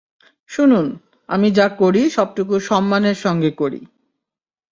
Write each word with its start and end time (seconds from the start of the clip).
শুনুন, 0.49 0.85
আমি 1.29 1.47
যা 1.51 1.67
করি 1.79 2.01
সবটুকু 2.09 2.55
সম্মানের 2.59 3.15
সঙ্গে 3.15 3.51
করি। 3.51 3.81